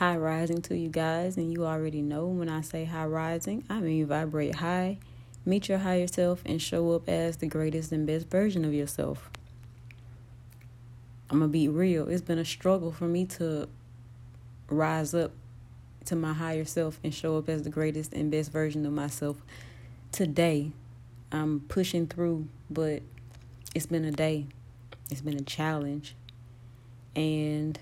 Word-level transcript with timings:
high 0.00 0.16
rising 0.16 0.62
to 0.62 0.74
you 0.74 0.88
guys, 0.88 1.36
and 1.36 1.52
you 1.52 1.66
already 1.66 2.00
know 2.00 2.24
when 2.24 2.48
I 2.48 2.62
say 2.62 2.86
high 2.86 3.04
rising, 3.04 3.64
I 3.68 3.80
mean 3.80 4.06
vibrate 4.06 4.54
high, 4.54 4.96
meet 5.44 5.68
your 5.68 5.76
higher 5.76 6.06
self, 6.06 6.40
and 6.46 6.60
show 6.60 6.92
up 6.92 7.06
as 7.06 7.36
the 7.36 7.46
greatest 7.46 7.92
and 7.92 8.06
best 8.06 8.30
version 8.30 8.64
of 8.64 8.72
yourself. 8.72 9.28
I'm 11.28 11.40
gonna 11.40 11.52
be 11.52 11.68
real. 11.68 12.08
It's 12.08 12.22
been 12.22 12.38
a 12.38 12.46
struggle 12.46 12.92
for 12.92 13.04
me 13.04 13.26
to 13.26 13.68
rise 14.70 15.12
up 15.12 15.32
to 16.06 16.16
my 16.16 16.32
higher 16.32 16.64
self 16.64 16.98
and 17.04 17.12
show 17.12 17.36
up 17.36 17.50
as 17.50 17.64
the 17.64 17.70
greatest 17.70 18.14
and 18.14 18.30
best 18.30 18.50
version 18.50 18.86
of 18.86 18.94
myself 18.94 19.36
today. 20.12 20.72
I'm 21.30 21.60
pushing 21.68 22.06
through, 22.06 22.48
but 22.70 23.02
it's 23.74 23.84
been 23.84 24.06
a 24.06 24.12
day. 24.12 24.46
It's 25.10 25.20
been 25.20 25.36
a 25.36 25.42
challenge. 25.42 26.16
And 27.14 27.78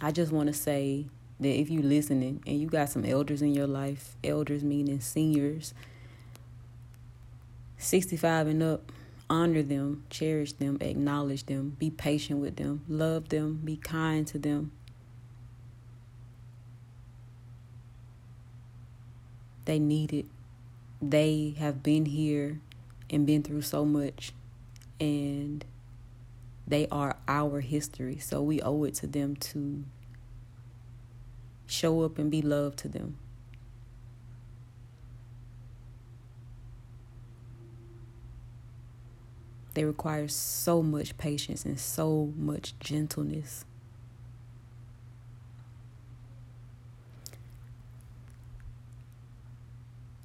I 0.00 0.12
just 0.12 0.32
want 0.32 0.46
to 0.46 0.52
say 0.52 1.06
that 1.40 1.48
if 1.48 1.68
you 1.70 1.82
listening 1.82 2.42
and 2.46 2.58
you 2.58 2.68
got 2.68 2.88
some 2.88 3.04
elders 3.04 3.42
in 3.42 3.54
your 3.54 3.66
life, 3.66 4.16
elders 4.24 4.64
meaning 4.64 5.00
seniors, 5.00 5.74
65 7.76 8.46
and 8.46 8.62
up, 8.62 8.92
honor 9.28 9.62
them, 9.62 10.04
cherish 10.10 10.54
them, 10.54 10.78
acknowledge 10.80 11.46
them, 11.46 11.76
be 11.78 11.90
patient 11.90 12.40
with 12.40 12.56
them, 12.56 12.82
love 12.88 13.28
them, 13.28 13.60
be 13.64 13.76
kind 13.76 14.26
to 14.28 14.38
them. 14.38 14.72
They 19.66 19.78
need 19.78 20.12
it. 20.12 20.26
They 21.00 21.54
have 21.58 21.82
been 21.82 22.06
here 22.06 22.60
and 23.08 23.26
been 23.26 23.42
through 23.42 23.62
so 23.62 23.84
much, 23.84 24.32
and 24.98 25.64
they 26.70 26.86
are 26.90 27.16
our 27.26 27.60
history. 27.60 28.18
So 28.18 28.40
we 28.40 28.62
owe 28.62 28.84
it 28.84 28.94
to 28.96 29.06
them 29.08 29.34
to 29.36 29.84
show 31.66 32.02
up 32.02 32.16
and 32.16 32.30
be 32.30 32.40
loved 32.40 32.78
to 32.78 32.88
them. 32.88 33.18
They 39.74 39.84
require 39.84 40.28
so 40.28 40.82
much 40.82 41.18
patience 41.18 41.64
and 41.64 41.78
so 41.78 42.32
much 42.36 42.78
gentleness. 42.78 43.64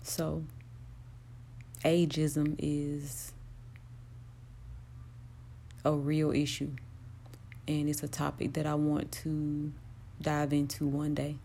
So, 0.01 0.43
ageism 1.83 2.55
is 2.59 3.33
a 5.85 5.93
real 5.93 6.31
issue, 6.31 6.71
and 7.67 7.87
it's 7.87 8.03
a 8.03 8.07
topic 8.07 8.53
that 8.53 8.65
I 8.65 8.73
want 8.73 9.11
to 9.23 9.71
dive 10.19 10.51
into 10.51 10.87
one 10.87 11.13
day. 11.13 11.37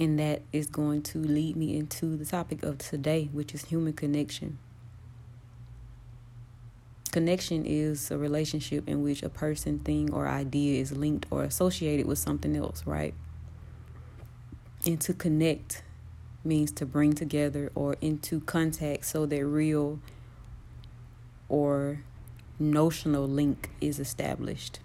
And 0.00 0.18
that 0.18 0.42
is 0.52 0.66
going 0.66 1.02
to 1.02 1.18
lead 1.18 1.56
me 1.56 1.76
into 1.76 2.16
the 2.16 2.24
topic 2.24 2.62
of 2.62 2.78
today, 2.78 3.28
which 3.32 3.54
is 3.54 3.66
human 3.66 3.92
connection. 3.92 4.58
Connection 7.12 7.66
is 7.66 8.10
a 8.10 8.16
relationship 8.16 8.88
in 8.88 9.02
which 9.02 9.22
a 9.22 9.28
person, 9.28 9.80
thing, 9.80 10.12
or 10.12 10.26
idea 10.26 10.80
is 10.80 10.92
linked 10.92 11.26
or 11.30 11.42
associated 11.42 12.06
with 12.06 12.18
something 12.18 12.56
else, 12.56 12.86
right? 12.86 13.14
And 14.86 15.00
to 15.02 15.12
connect 15.12 15.82
means 16.44 16.72
to 16.72 16.86
bring 16.86 17.12
together 17.12 17.70
or 17.74 17.96
into 18.00 18.40
contact 18.40 19.04
so 19.04 19.26
that 19.26 19.44
real 19.44 19.98
or 21.48 22.00
notional 22.58 23.26
link 23.26 23.70
is 23.80 23.98
established. 23.98 24.80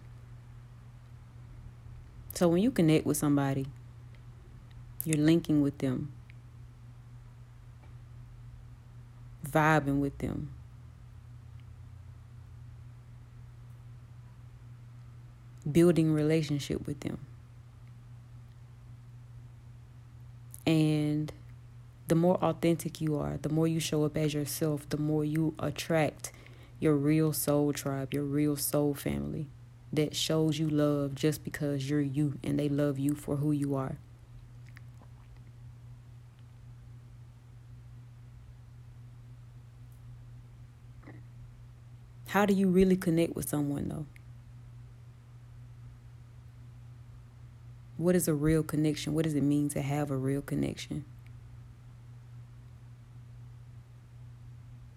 So 2.33 2.47
when 2.49 2.61
you 2.61 2.71
connect 2.71 3.05
with 3.05 3.17
somebody, 3.17 3.67
you're 5.05 5.17
linking 5.23 5.61
with 5.61 5.77
them, 5.77 6.11
vibing 9.49 9.99
with 9.99 10.17
them. 10.17 10.49
Building 15.71 16.13
relationship 16.13 16.85
with 16.85 16.99
them. 16.99 17.17
And 20.67 21.31
the 22.07 22.15
more 22.15 22.37
authentic 22.43 23.01
you 23.01 23.17
are, 23.17 23.37
the 23.41 23.49
more 23.49 23.67
you 23.67 23.79
show 23.79 24.03
up 24.03 24.15
as 24.17 24.33
yourself, 24.33 24.87
the 24.89 24.97
more 24.97 25.25
you 25.25 25.55
attract 25.59 26.31
your 26.79 26.95
real 26.95 27.33
soul 27.33 27.73
tribe, 27.73 28.13
your 28.13 28.23
real 28.23 28.55
soul 28.55 28.93
family 28.93 29.47
that 29.91 30.15
shows 30.15 30.59
you 30.59 30.69
love 30.69 31.15
just 31.15 31.43
because 31.43 31.89
you're 31.89 32.01
you 32.01 32.37
and 32.43 32.59
they 32.59 32.69
love 32.69 32.99
you 32.99 33.15
for 33.15 33.37
who 33.37 33.51
you 33.51 33.75
are. 33.75 33.97
How 42.27 42.45
do 42.45 42.53
you 42.53 42.67
really 42.67 42.97
connect 42.97 43.33
with 43.33 43.47
someone, 43.47 43.87
though? 43.87 44.05
What 47.95 48.13
is 48.13 48.27
a 48.27 48.33
real 48.33 48.61
connection? 48.61 49.13
What 49.13 49.23
does 49.23 49.35
it 49.35 49.43
mean 49.43 49.69
to 49.69 49.81
have 49.81 50.11
a 50.11 50.17
real 50.17 50.41
connection? 50.41 51.05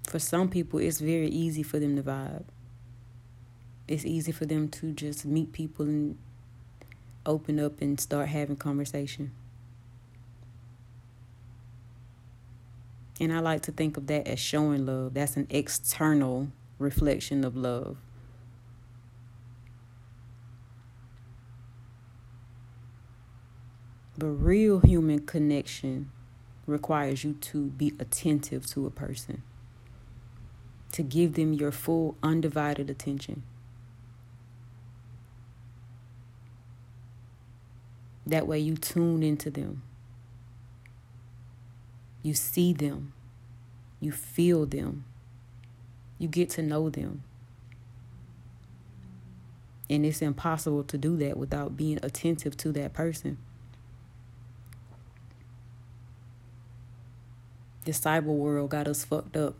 For 0.08 0.18
some 0.18 0.48
people, 0.48 0.78
it's 0.78 1.00
very 1.00 1.28
easy 1.28 1.62
for 1.62 1.78
them 1.78 1.94
to 1.96 2.02
vibe. 2.02 2.44
It's 3.86 4.06
easy 4.06 4.32
for 4.32 4.46
them 4.46 4.68
to 4.70 4.92
just 4.92 5.26
meet 5.26 5.52
people 5.52 5.84
and 5.84 6.16
open 7.26 7.60
up 7.60 7.82
and 7.82 8.00
start 8.00 8.28
having 8.28 8.56
conversation. 8.56 9.32
And 13.20 13.34
I 13.34 13.40
like 13.40 13.60
to 13.62 13.72
think 13.72 13.98
of 13.98 14.06
that 14.06 14.26
as 14.26 14.40
showing 14.40 14.86
love. 14.86 15.12
That's 15.12 15.36
an 15.36 15.46
external 15.50 16.48
reflection 16.78 17.44
of 17.44 17.54
love. 17.54 17.98
But 24.16 24.28
real 24.28 24.80
human 24.80 25.26
connection 25.26 26.10
requires 26.66 27.24
you 27.24 27.34
to 27.34 27.66
be 27.66 27.92
attentive 27.98 28.66
to 28.68 28.86
a 28.86 28.90
person, 28.90 29.42
to 30.98 31.04
give 31.04 31.34
them 31.34 31.52
your 31.52 31.70
full, 31.70 32.16
undivided 32.24 32.90
attention. 32.90 33.44
That 38.26 38.48
way, 38.48 38.58
you 38.58 38.76
tune 38.76 39.22
into 39.22 39.48
them, 39.48 39.82
you 42.20 42.34
see 42.34 42.72
them, 42.72 43.12
you 44.00 44.10
feel 44.10 44.66
them. 44.66 45.04
You 46.18 46.26
get 46.26 46.50
to 46.50 46.62
know 46.62 46.90
them. 46.90 47.22
And 49.88 50.04
it's 50.04 50.20
impossible 50.20 50.82
to 50.82 50.98
do 50.98 51.16
that 51.18 51.36
without 51.36 51.76
being 51.76 52.00
attentive 52.02 52.56
to 52.56 52.72
that 52.72 52.92
person. 52.92 53.38
The 57.84 57.92
cyber 57.92 58.24
world 58.24 58.70
got 58.70 58.88
us 58.88 59.04
fucked 59.04 59.36
up. 59.36 59.54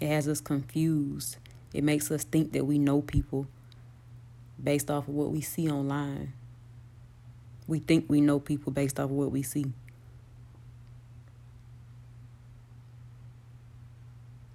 It 0.00 0.08
has 0.08 0.28
us 0.28 0.40
confused. 0.40 1.36
It 1.74 1.84
makes 1.84 2.10
us 2.10 2.24
think 2.24 2.52
that 2.52 2.64
we 2.64 2.78
know 2.78 3.02
people 3.02 3.46
based 4.62 4.90
off 4.90 5.08
of 5.08 5.14
what 5.14 5.30
we 5.30 5.40
see 5.40 5.70
online. 5.70 6.32
We 7.66 7.80
think 7.80 8.06
we 8.08 8.20
know 8.20 8.40
people 8.40 8.72
based 8.72 8.98
off 8.98 9.06
of 9.06 9.10
what 9.10 9.30
we 9.30 9.42
see. 9.42 9.72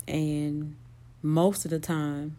And 0.07 0.75
most 1.22 1.66
of 1.66 1.72
the 1.72 1.80
time, 1.80 2.38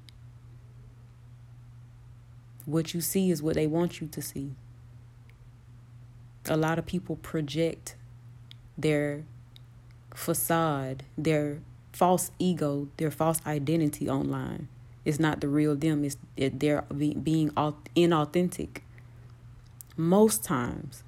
what 2.67 2.95
you 2.95 3.01
see 3.01 3.31
is 3.31 3.43
what 3.43 3.55
they 3.55 3.67
want 3.67 4.01
you 4.01 4.07
to 4.09 4.23
see. 4.23 4.53
A 6.47 6.57
lot 6.57 6.79
of 6.79 6.87
people 6.87 7.17
project 7.17 7.97
their 8.77 9.25
facade, 10.15 11.05
their 11.17 11.61
false 11.95 12.33
ego, 12.41 12.89
their 12.97 13.11
false 13.11 13.41
identity 13.47 14.09
online. 14.09 14.69
It's 15.05 15.21
not 15.21 15.41
the 15.41 15.49
real 15.49 15.77
them, 15.77 16.05
it's 16.05 16.17
they're 16.37 16.83
being 16.83 17.51
inauthentic. 17.51 18.79
Most 19.97 20.43
times, 20.43 21.05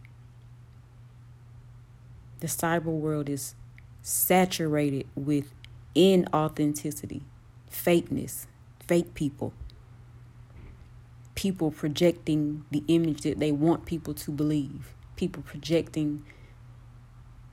the 2.39 2.47
cyber 2.47 2.85
world 2.85 3.29
is 3.29 3.57
saturated 4.03 5.09
with 5.17 5.53
inauthenticity, 5.97 7.23
fakeness, 7.71 8.47
fake 8.87 9.15
people. 9.15 9.53
People 11.35 11.71
projecting 11.71 12.65
the 12.71 12.85
image 12.87 13.23
that 13.23 13.41
they 13.41 13.51
want 13.51 13.87
people 13.87 14.15
to 14.15 14.31
believe. 14.31 14.95
People 15.17 15.43
projecting 15.43 16.25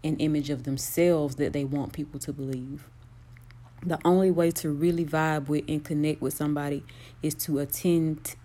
an 0.04 0.18
image 0.18 0.50
of 0.50 0.64
themselves 0.64 1.36
that 1.36 1.54
they 1.54 1.64
want 1.64 1.94
people 1.94 2.20
to 2.20 2.32
believe. 2.32 2.88
The 3.86 4.00
only 4.06 4.32
way 4.32 4.52
to 4.52 4.70
really 4.70 5.06
vibe 5.06 5.48
with 5.48 5.66
and 5.68 5.84
connect 5.84 6.22
with 6.22 6.34
somebody 6.34 6.86
is 7.22 7.34
to 7.36 7.60
attend 7.60 8.36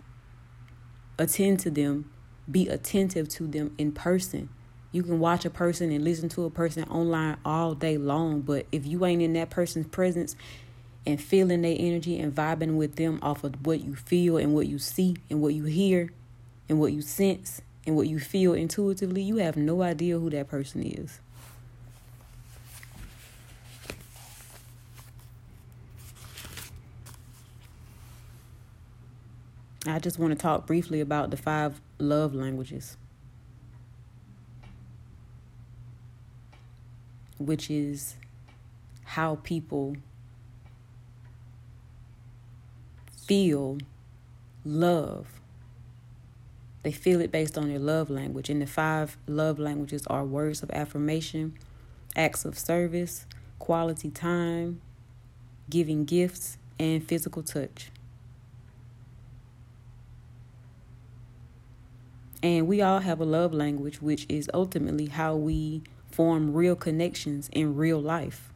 attend 1.19 1.61
to 1.61 1.71
them, 1.71 2.11
be 2.51 2.69
attentive 2.69 3.29
to 3.29 3.47
them 3.47 3.75
in 3.79 3.93
person. 3.93 4.49
You 4.91 5.03
can 5.03 5.19
watch 5.21 5.45
a 5.45 5.51
person 5.51 5.93
and 5.93 6.03
listen 6.03 6.29
to 6.31 6.45
a 6.45 6.51
person 6.51 6.85
online 6.85 7.37
all 7.45 7.75
day 7.75 7.99
long, 7.99 8.41
but 8.41 8.67
if 8.73 8.87
you 8.87 9.05
ain't 9.05 9.21
in 9.21 9.35
that 9.35 9.51
person's 9.51 9.87
presence 9.89 10.35
and 11.05 11.21
feeling 11.21 11.63
their 11.63 11.77
energy 11.79 12.19
and 12.19 12.35
vibing 12.35 12.77
with 12.77 12.97
them 12.97 13.19
off 13.23 13.45
of 13.45 13.67
what 13.67 13.81
you 13.81 13.95
feel 13.95 14.39
and 14.39 14.55
what 14.55 14.67
you 14.67 14.79
see 14.79 15.17
and 15.29 15.41
what 15.41 15.55
you 15.55 15.65
hear 15.65 16.13
and 16.69 16.81
what 16.81 16.93
you 16.93 17.03
sense 17.03 17.61
and 17.87 17.97
what 17.97 18.09
you 18.09 18.19
feel 18.19 18.55
intuitively, 18.55 19.23
you 19.23 19.37
have 19.37 19.57
no 19.57 19.83
idea 19.83 20.19
who 20.19 20.31
that 20.31 20.49
person 20.49 20.83
is. 20.83 21.21
I 29.91 29.99
just 29.99 30.19
want 30.19 30.33
to 30.33 30.39
talk 30.39 30.67
briefly 30.67 31.01
about 31.01 31.31
the 31.31 31.37
five 31.37 31.81
love 31.99 32.35
languages. 32.35 32.97
which 37.39 37.71
is 37.71 38.17
how 39.05 39.37
people 39.43 39.97
feel 43.27 43.79
love. 44.65 45.27
They 46.83 46.93
feel 46.93 47.21
it 47.21 47.31
based 47.31 47.57
on 47.57 47.69
their 47.69 47.79
love 47.79 48.11
language. 48.11 48.51
And 48.51 48.63
the 48.63 48.67
five 48.67 49.17
love 49.27 49.59
languages 49.59 50.07
are 50.09 50.25
words 50.25 50.63
of 50.63 50.71
affirmation, 50.71 51.55
acts 52.17 52.45
of 52.45 52.59
service, 52.59 53.27
quality 53.59 54.11
time, 54.11 54.81
giving 55.71 56.05
gifts, 56.05 56.59
and 56.79 57.03
physical 57.07 57.43
touch. 57.43 57.91
And 62.43 62.69
we 62.69 62.81
all 62.83 63.01
have 63.01 63.21
a 63.21 63.25
love 63.25 63.53
language, 63.53 64.01
which 64.01 64.27
is 64.29 64.49
ultimately 64.55 65.07
how 65.07 65.35
we 65.35 65.83
form 66.11 66.55
real 66.55 66.77
connections 66.77 67.49
in 67.53 67.77
real 67.77 68.01
life. 68.01 68.53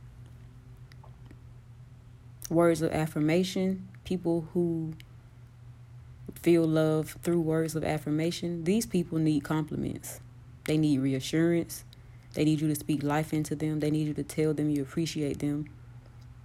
Words 2.48 2.82
of 2.82 2.92
affirmation, 2.92 3.88
people 4.04 4.48
who 4.52 4.94
feel 6.34 6.64
love 6.64 7.16
through 7.22 7.40
words 7.40 7.74
of 7.74 7.84
affirmation, 7.84 8.64
these 8.64 8.86
people 8.86 9.18
need 9.18 9.44
compliments. 9.44 10.20
They 10.64 10.76
need 10.76 11.00
reassurance. 11.00 11.84
They 12.34 12.44
need 12.44 12.60
you 12.60 12.68
to 12.68 12.74
speak 12.74 13.02
life 13.02 13.32
into 13.32 13.54
them. 13.54 13.80
They 13.80 13.90
need 13.90 14.06
you 14.06 14.14
to 14.14 14.22
tell 14.22 14.54
them 14.54 14.70
you 14.70 14.82
appreciate 14.82 15.40
them. 15.40 15.68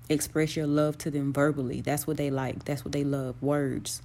Express 0.09 0.55
your 0.55 0.67
love 0.67 0.97
to 0.99 1.11
them 1.11 1.33
verbally. 1.33 1.81
That's 1.81 2.07
what 2.07 2.17
they 2.17 2.29
like. 2.29 2.65
That's 2.65 2.83
what 2.83 2.93
they 2.93 3.03
love. 3.03 3.41
Words. 3.41 4.01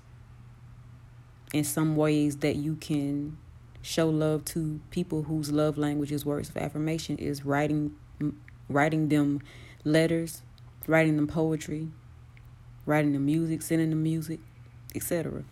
In 1.52 1.64
some 1.64 1.96
ways 1.96 2.38
that 2.38 2.56
you 2.56 2.76
can 2.76 3.36
show 3.82 4.08
love 4.08 4.44
to 4.46 4.80
people 4.90 5.24
whose 5.24 5.50
love 5.50 5.76
language 5.76 6.12
is 6.12 6.24
words 6.24 6.48
of 6.48 6.56
affirmation 6.56 7.18
is 7.18 7.44
writing 7.44 7.94
writing 8.68 9.08
them 9.08 9.40
letters, 9.84 10.42
writing 10.86 11.16
them 11.16 11.26
poetry, 11.26 11.88
writing 12.86 13.12
them 13.12 13.26
music, 13.26 13.62
sending 13.62 13.90
them 13.90 14.02
music, 14.02 14.40
etc. 14.94 15.44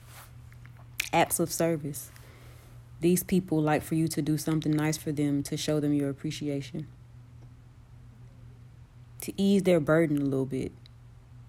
Acts 1.13 1.41
of 1.41 1.53
service. 1.53 2.11
These 3.01 3.25
people 3.25 3.61
like 3.61 3.83
for 3.83 3.95
you 3.95 4.09
to 4.09 4.23
do 4.23 4.37
something 4.37 4.73
nice 4.73 4.97
for 4.97 5.11
them 5.13 5.43
to 5.45 5.57
show 5.57 5.81
them 5.81 5.93
your 5.93 6.11
appreciation. 6.11 6.87
To 9.23 9.33
ease 9.41 9.63
their 9.63 9.81
burden 9.81 10.19
a 10.19 10.25
little 10.25 10.47
bit. 10.47 10.73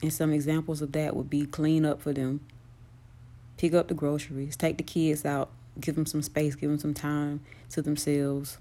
And 0.01 0.11
some 0.11 0.31
examples 0.31 0.81
of 0.81 0.93
that 0.93 1.15
would 1.15 1.29
be 1.29 1.45
clean 1.45 1.85
up 1.85 2.01
for 2.01 2.11
them, 2.11 2.41
pick 3.61 3.75
up 3.75 3.87
the 3.87 3.93
groceries, 3.93 4.55
take 4.55 4.77
the 4.77 4.83
kids 4.83 5.23
out 5.23 5.51
give 5.79 5.93
them 5.93 6.05
some 6.05 6.23
space, 6.23 6.55
give 6.55 6.67
them 6.67 6.79
some 6.79 6.95
time 6.95 7.39
to 7.69 7.79
themselves. 7.79 8.57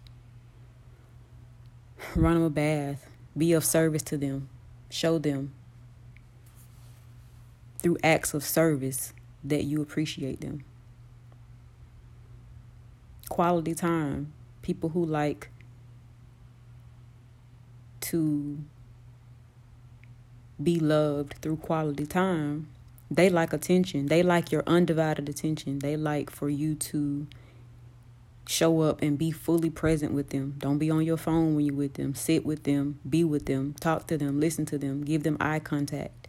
Run 2.15 2.35
them 2.35 2.43
a 2.43 2.51
bath, 2.51 3.09
be 3.35 3.55
of 3.55 3.65
service 3.65 4.03
to 4.03 4.19
them, 4.19 4.51
show 4.91 5.19
them 5.19 5.55
through 7.79 7.97
acts 8.05 8.35
of 8.35 8.45
service 8.45 9.15
that 9.43 9.65
you 9.65 9.81
appreciate 9.81 10.43
them. 10.43 10.65
Quality 13.31 13.75
time, 13.75 14.35
people 14.61 14.91
who 14.91 15.03
like 15.03 15.49
to 18.03 18.59
be 20.63 20.79
loved 20.79 21.37
through 21.41 21.57
quality 21.57 22.05
time 22.05 22.69
they 23.11 23.29
like 23.29 23.53
attention. 23.53 24.07
They 24.07 24.23
like 24.23 24.53
your 24.53 24.63
undivided 24.67 25.29
attention. 25.29 25.81
They 25.81 25.97
like 25.97 26.31
for 26.31 26.49
you 26.49 26.75
to 26.77 27.27
show 28.47 28.81
up 28.81 29.03
and 29.03 29.19
be 29.19 29.31
fully 29.31 29.71
present 29.71 30.13
with 30.13 30.31
them. 30.31 30.55
Don't 30.59 30.79
be 30.79 30.91
on 30.91 31.05
your 31.05 31.17
phone 31.17 31.55
when 31.55 31.65
you're 31.65 31.75
with 31.75 31.95
them. 31.95 32.15
Sit 32.15 32.45
with 32.45 32.65
them, 32.65 33.01
be 33.09 33.25
with 33.25 33.47
them, 33.47 33.75
talk 33.81 34.07
to 34.09 34.19
them, 34.19 34.41
listen 34.41 34.67
to 34.67 34.79
them, 34.79 35.03
give 35.03 35.23
them 35.23 35.37
eye 35.41 35.59
contact, 35.59 36.29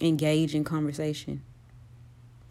engage 0.00 0.54
in 0.54 0.64
conversation. 0.64 1.42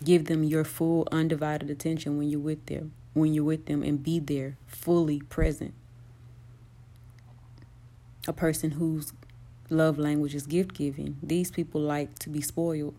Give 0.04 0.26
them 0.26 0.44
your 0.44 0.64
full 0.64 1.08
undivided 1.12 1.70
attention 1.70 2.18
when 2.18 2.30
you're 2.30 2.40
with 2.40 2.66
them, 2.66 2.94
when 3.14 3.34
you're 3.34 3.44
with 3.44 3.68
them 3.68 3.84
and 3.84 4.04
be 4.04 4.20
there 4.20 4.58
fully 4.66 5.22
present. 5.22 5.74
A 8.28 8.34
person 8.34 8.72
whose 8.72 9.14
love 9.70 10.00
language 10.00 10.34
is 10.34 10.48
gift 10.48 10.74
giving. 10.74 11.18
These 11.22 11.52
people 11.52 11.82
like 11.82 12.18
to 12.20 12.30
be 12.30 12.42
spoiled. 12.42 12.96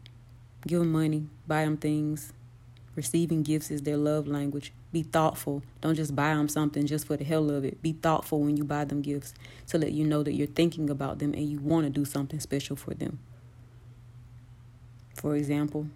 Give 0.67 0.81
them 0.81 0.93
money, 0.93 1.26
buy 1.47 1.64
them 1.64 1.76
things. 1.76 2.32
Receiving 2.94 3.43
gifts 3.43 3.70
is 3.70 3.82
their 3.82 3.97
love 3.97 4.29
language. 4.29 4.73
Be 4.93 5.03
thoughtful. 5.03 5.62
Don't 5.81 5.94
just 5.94 6.14
buy 6.14 6.35
them 6.35 6.49
something 6.49 6.87
just 6.87 7.06
for 7.06 7.17
the 7.17 7.25
hell 7.25 7.50
of 7.50 7.64
it. 7.64 7.81
Be 7.81 7.93
thoughtful 7.93 8.41
when 8.41 8.56
you 8.56 8.64
buy 8.64 8.85
them 8.85 9.00
gifts 9.00 9.32
to 9.69 9.79
let 9.79 9.93
you 9.93 10.05
know 10.05 10.23
that 10.23 10.35
you're 10.35 10.47
thinking 10.47 10.91
about 10.91 11.19
them 11.19 11.32
and 11.32 11.49
you 11.49 11.59
want 11.59 11.87
to 11.87 11.91
do 11.91 12.05
something 12.05 12.38
special 12.38 12.76
for 12.76 12.93
them. 12.93 13.19
For 15.14 15.37
example, 15.37 15.87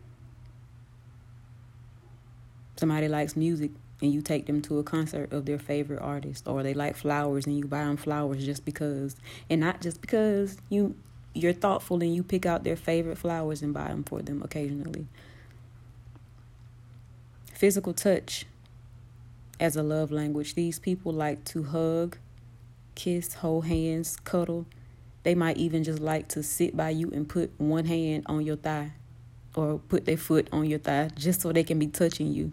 somebody 2.76 3.08
likes 3.08 3.36
music 3.36 3.72
and 4.00 4.12
you 4.12 4.22
take 4.22 4.46
them 4.46 4.62
to 4.62 4.78
a 4.78 4.82
concert 4.82 5.32
of 5.32 5.46
their 5.46 5.58
favorite 5.58 6.00
artist 6.00 6.46
or 6.46 6.62
they 6.62 6.74
like 6.74 6.96
flowers 6.96 7.46
and 7.46 7.58
you 7.58 7.66
buy 7.66 7.84
them 7.84 7.96
flowers 7.96 8.44
just 8.44 8.64
because 8.64 9.16
and 9.48 9.60
not 9.60 9.80
just 9.80 10.00
because 10.00 10.58
you 10.68 10.94
you're 11.36 11.52
thoughtful 11.52 12.02
and 12.02 12.14
you 12.14 12.22
pick 12.22 12.46
out 12.46 12.64
their 12.64 12.76
favorite 12.76 13.18
flowers 13.18 13.62
and 13.62 13.74
buy 13.74 13.88
them 13.88 14.04
for 14.04 14.22
them 14.22 14.42
occasionally. 14.42 15.06
Physical 17.52 17.92
touch 17.92 18.46
as 19.58 19.76
a 19.76 19.82
love 19.82 20.10
language. 20.10 20.54
These 20.54 20.78
people 20.78 21.12
like 21.12 21.44
to 21.46 21.64
hug, 21.64 22.18
kiss, 22.94 23.34
hold 23.34 23.66
hands, 23.66 24.16
cuddle. 24.24 24.66
They 25.22 25.34
might 25.34 25.56
even 25.56 25.82
just 25.82 26.00
like 26.00 26.28
to 26.28 26.42
sit 26.42 26.76
by 26.76 26.90
you 26.90 27.10
and 27.10 27.28
put 27.28 27.50
one 27.58 27.86
hand 27.86 28.24
on 28.26 28.44
your 28.44 28.56
thigh 28.56 28.92
or 29.54 29.78
put 29.78 30.04
their 30.04 30.16
foot 30.16 30.48
on 30.52 30.66
your 30.66 30.78
thigh 30.78 31.10
just 31.16 31.40
so 31.40 31.52
they 31.52 31.64
can 31.64 31.78
be 31.78 31.86
touching 31.86 32.32
you. 32.32 32.52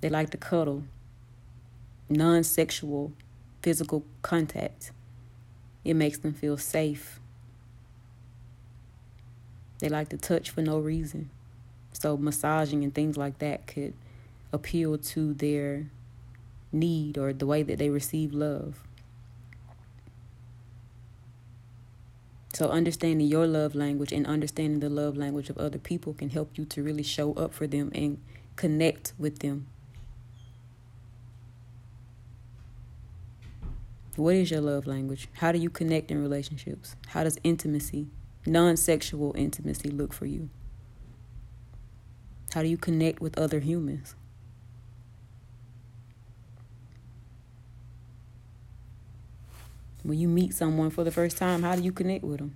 They 0.00 0.08
like 0.08 0.30
to 0.30 0.36
cuddle, 0.36 0.84
non 2.08 2.42
sexual 2.42 3.12
physical 3.62 4.04
contact. 4.22 4.92
It 5.86 5.94
makes 5.94 6.18
them 6.18 6.34
feel 6.34 6.56
safe. 6.56 7.20
They 9.78 9.88
like 9.88 10.08
to 10.08 10.16
touch 10.16 10.50
for 10.50 10.60
no 10.60 10.80
reason. 10.80 11.30
So, 11.92 12.16
massaging 12.16 12.82
and 12.82 12.92
things 12.92 13.16
like 13.16 13.38
that 13.38 13.68
could 13.68 13.94
appeal 14.52 14.98
to 14.98 15.32
their 15.32 15.86
need 16.72 17.16
or 17.16 17.32
the 17.32 17.46
way 17.46 17.62
that 17.62 17.78
they 17.78 17.88
receive 17.88 18.34
love. 18.34 18.82
So, 22.52 22.68
understanding 22.70 23.28
your 23.28 23.46
love 23.46 23.76
language 23.76 24.10
and 24.10 24.26
understanding 24.26 24.80
the 24.80 24.90
love 24.90 25.16
language 25.16 25.50
of 25.50 25.56
other 25.56 25.78
people 25.78 26.14
can 26.14 26.30
help 26.30 26.58
you 26.58 26.64
to 26.64 26.82
really 26.82 27.04
show 27.04 27.32
up 27.34 27.54
for 27.54 27.68
them 27.68 27.92
and 27.94 28.20
connect 28.56 29.12
with 29.18 29.38
them 29.38 29.68
What 34.16 34.34
is 34.34 34.50
your 34.50 34.62
love 34.62 34.86
language? 34.86 35.28
How 35.34 35.52
do 35.52 35.58
you 35.58 35.68
connect 35.68 36.10
in 36.10 36.22
relationships? 36.22 36.96
How 37.08 37.24
does 37.24 37.38
intimacy, 37.44 38.06
non 38.46 38.78
sexual 38.78 39.34
intimacy, 39.36 39.90
look 39.90 40.14
for 40.14 40.24
you? 40.24 40.48
How 42.54 42.62
do 42.62 42.68
you 42.68 42.78
connect 42.78 43.20
with 43.20 43.38
other 43.38 43.60
humans? 43.60 44.14
When 50.02 50.18
you 50.18 50.28
meet 50.28 50.54
someone 50.54 50.88
for 50.88 51.04
the 51.04 51.10
first 51.10 51.36
time, 51.36 51.62
how 51.62 51.76
do 51.76 51.82
you 51.82 51.92
connect 51.92 52.24
with 52.24 52.38
them? 52.38 52.54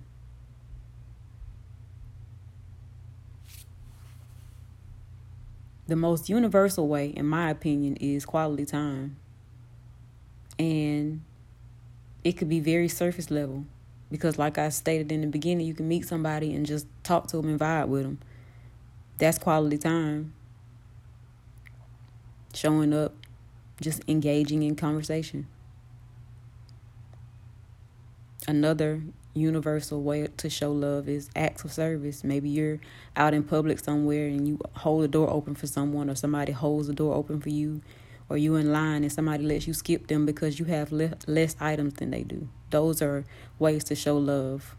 The 5.87 5.95
most 5.95 6.29
universal 6.29 6.87
way, 6.87 7.09
in 7.09 7.27
my 7.27 7.51
opinion, 7.51 7.97
is 7.97 8.25
quality 8.25 8.65
time. 8.65 9.17
It 12.23 12.33
could 12.33 12.49
be 12.49 12.59
very 12.59 12.87
surface 12.87 13.31
level. 13.31 13.65
Because, 14.11 14.37
like 14.37 14.57
I 14.57 14.67
stated 14.69 15.11
in 15.11 15.21
the 15.21 15.27
beginning, 15.27 15.65
you 15.65 15.73
can 15.73 15.87
meet 15.87 16.05
somebody 16.05 16.53
and 16.53 16.65
just 16.65 16.85
talk 17.03 17.27
to 17.27 17.37
them 17.37 17.47
and 17.47 17.59
vibe 17.59 17.87
with 17.87 18.03
them. 18.03 18.19
That's 19.17 19.37
quality 19.37 19.77
time. 19.77 20.33
Showing 22.53 22.93
up, 22.93 23.13
just 23.79 24.01
engaging 24.09 24.63
in 24.63 24.75
conversation. 24.75 25.47
Another 28.47 29.01
universal 29.33 30.01
way 30.01 30.27
to 30.35 30.49
show 30.49 30.73
love 30.73 31.07
is 31.07 31.29
acts 31.37 31.63
of 31.63 31.71
service. 31.71 32.23
Maybe 32.23 32.49
you're 32.49 32.79
out 33.15 33.33
in 33.33 33.43
public 33.43 33.79
somewhere 33.79 34.27
and 34.27 34.45
you 34.45 34.59
hold 34.75 35.03
the 35.03 35.07
door 35.07 35.29
open 35.29 35.55
for 35.55 35.67
someone, 35.67 36.09
or 36.09 36.15
somebody 36.15 36.51
holds 36.51 36.87
the 36.87 36.93
door 36.93 37.15
open 37.15 37.39
for 37.39 37.49
you, 37.49 37.81
or 38.31 38.37
you 38.37 38.55
in 38.55 38.71
line 38.71 39.03
and 39.03 39.11
somebody 39.11 39.43
lets 39.43 39.67
you 39.67 39.73
skip 39.73 40.07
them 40.07 40.25
because 40.25 40.57
you 40.57 40.63
have 40.63 40.89
le- 40.93 41.17
less 41.27 41.53
items 41.59 41.95
than 41.95 42.11
they 42.11 42.23
do. 42.23 42.47
Those 42.69 43.01
are 43.01 43.25
ways 43.59 43.83
to 43.85 43.95
show 43.95 44.17
love 44.17 44.73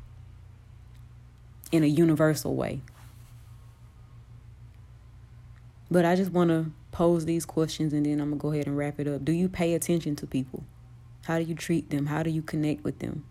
in 1.70 1.82
a 1.82 1.86
universal 1.86 2.56
way. 2.56 2.80
But 5.90 6.06
I 6.06 6.16
just 6.16 6.32
want 6.32 6.48
to 6.48 6.72
pose 6.92 7.26
these 7.26 7.44
questions 7.44 7.92
and 7.92 8.06
then 8.06 8.22
I'm 8.22 8.30
going 8.30 8.38
to 8.38 8.42
go 8.42 8.52
ahead 8.52 8.66
and 8.66 8.74
wrap 8.74 8.98
it 8.98 9.06
up. 9.06 9.22
Do 9.22 9.32
you 9.32 9.50
pay 9.50 9.74
attention 9.74 10.16
to 10.16 10.26
people? 10.26 10.64
How 11.26 11.36
do 11.36 11.44
you 11.44 11.54
treat 11.54 11.90
them? 11.90 12.06
How 12.06 12.22
do 12.22 12.30
you 12.30 12.40
connect 12.40 12.84
with 12.84 13.00
them? 13.00 13.26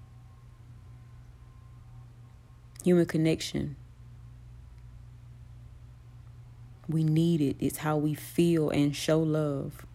Human 2.84 3.08
connection. 3.08 3.76
We 6.88 7.04
need 7.04 7.42
it. 7.42 7.56
It's 7.60 7.78
how 7.78 7.98
we 7.98 8.14
feel 8.14 8.70
and 8.70 8.96
show 8.96 9.20
love. 9.20 9.88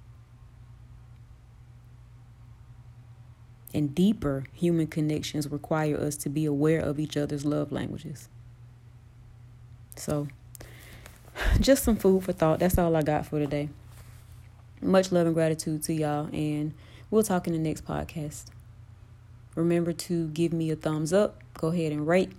And 3.77 3.95
deeper 3.95 4.45
human 4.55 4.87
connections 4.87 5.51
require 5.51 5.99
us 5.99 6.17
to 6.17 6.31
be 6.31 6.47
aware 6.47 6.81
of 6.81 6.99
each 6.99 7.15
other's 7.15 7.45
love 7.45 7.71
languages. 7.71 8.31
So, 9.97 10.29
just 11.61 11.85
some 11.85 11.97
food 11.97 12.25
for 12.25 12.33
thought. 12.33 12.59
That's 12.59 12.79
all 12.79 12.97
I 12.97 13.03
got 13.03 13.27
for 13.27 13.39
today. 13.39 13.69
Much 14.81 15.13
love 15.13 15.27
and 15.27 15.35
gratitude 15.35 15.83
to 15.83 15.93
y'all, 15.93 16.31
and 16.33 16.73
we'll 17.11 17.23
talk 17.23 17.47
in 17.47 17.53
the 17.53 17.59
next 17.59 17.85
podcast. 17.85 18.47
Remember 19.55 19.93
to 19.93 20.29
give 20.29 20.55
me 20.55 20.71
a 20.71 20.77
thumbs 20.77 21.13
up. 21.13 21.43
Go 21.53 21.69
ahead 21.69 21.93
and 21.93 22.07
rate. 22.07 22.33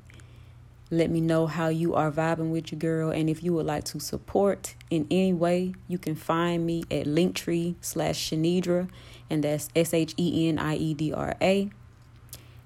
Let 0.90 1.10
me 1.10 1.20
know 1.20 1.48
how 1.48 1.68
you 1.68 1.96
are 1.96 2.12
vibing 2.12 2.50
with 2.52 2.72
your 2.72 2.80
girl. 2.80 3.10
And 3.10 3.30
if 3.30 3.44
you 3.44 3.54
would 3.54 3.66
like 3.66 3.84
to 3.86 4.00
support 4.00 4.76
in 4.90 5.06
any 5.12 5.34
way, 5.34 5.74
you 5.88 5.98
can 5.98 6.16
find 6.16 6.66
me 6.66 6.84
at 6.90 7.06
linktree 7.06 7.76
slash 7.82 8.30
Sheniedra, 8.30 8.90
and 9.30 9.44
that's 9.44 9.68
S 9.76 9.94
H 9.94 10.14
E 10.18 10.48
N 10.48 10.58
I 10.58 10.76
E 10.76 10.94
D 10.94 11.12
R 11.12 11.36
A. 11.42 11.70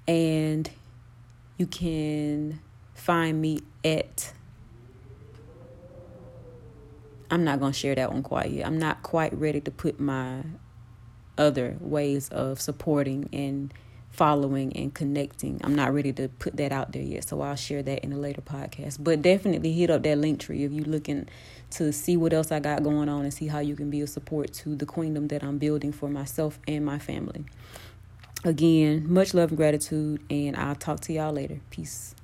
And 0.07 0.69
you 1.57 1.65
can 1.65 2.59
find 2.93 3.41
me 3.41 3.61
at 3.83 4.33
I'm 7.31 7.45
not 7.45 7.59
going 7.59 7.71
to 7.71 7.77
share 7.77 7.95
that 7.95 8.11
one 8.11 8.23
quite 8.23 8.51
yet. 8.51 8.67
I'm 8.67 8.77
not 8.77 9.03
quite 9.03 9.33
ready 9.33 9.61
to 9.61 9.71
put 9.71 9.99
my 10.01 10.43
other 11.37 11.77
ways 11.79 12.27
of 12.29 12.59
supporting 12.59 13.29
and 13.31 13.73
following 14.12 14.75
and 14.75 14.94
connecting. 14.94 15.60
I'm 15.63 15.75
not 15.75 15.94
ready 15.94 16.13
to 16.13 16.27
put 16.27 16.58
that 16.58 16.72
out 16.72 16.91
there 16.91 17.01
yet, 17.01 17.24
so 17.24 17.41
I'll 17.41 17.56
share 17.56 17.82
that 17.84 18.03
in 18.03 18.13
a 18.13 18.18
later 18.18 18.41
podcast. 18.41 18.98
But 19.03 19.22
definitely 19.22 19.74
hit 19.74 19.89
up 19.89 20.03
that 20.03 20.18
Linktree 20.18 20.65
if 20.65 20.72
you're 20.72 20.86
looking 20.86 21.27
to 21.72 21.94
see 21.94 22.18
what 22.18 22.34
else 22.34 22.51
I 22.51 22.60
got 22.60 22.84
going 22.84 23.10
on 23.10 23.24
and 23.24 23.34
see 23.34 23.48
how 23.48 23.60
you 23.60 23.75
can 23.75 23.89
be 23.89 24.01
a 24.01 24.08
support 24.08 24.53
to 24.56 24.75
the 24.75 24.86
queendom 24.86 25.30
that 25.30 25.44
I'm 25.44 25.58
building 25.58 25.91
for 25.91 26.10
myself 26.10 26.60
and 26.68 26.86
my 26.86 27.00
family. 27.00 27.46
Again, 28.44 29.12
much 29.12 29.34
love 29.34 29.50
and 29.50 29.58
gratitude, 29.58 30.22
and 30.30 30.56
I'll 30.56 30.75
talk 30.75 31.00
to 31.01 31.13
y'all 31.13 31.32
later. 31.32 31.60
Peace. 31.70 32.15